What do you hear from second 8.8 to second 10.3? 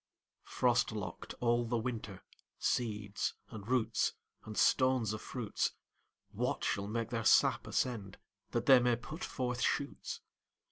put forth shoots?